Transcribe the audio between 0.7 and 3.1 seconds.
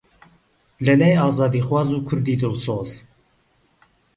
لەلای ئازادیخواز و کوردی دڵسۆز